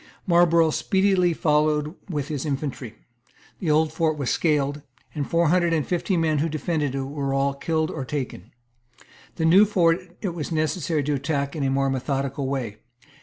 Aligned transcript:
Marlborough 0.25 0.71
speedily 0.71 1.31
followed 1.31 1.93
with 2.09 2.27
his 2.29 2.43
infantry. 2.43 2.95
The 3.59 3.69
Old 3.69 3.93
Fort 3.93 4.17
was 4.17 4.31
scaled; 4.31 4.81
and 5.13 5.29
four 5.29 5.49
hundred 5.49 5.73
and 5.73 5.85
fifty 5.85 6.17
men 6.17 6.39
who 6.39 6.49
defended 6.49 6.95
it 6.95 7.01
were 7.03 7.35
all 7.35 7.53
killed 7.53 7.91
or 7.91 8.03
taken. 8.03 8.49
The 9.35 9.45
New 9.45 9.63
Fort 9.63 9.99
it 10.19 10.29
was 10.33 10.51
necessary 10.51 11.03
to 11.03 11.13
attack 11.13 11.55
in 11.55 11.61
a 11.63 11.69
more 11.69 11.91
methodical 11.91 12.47
way. 12.47 12.77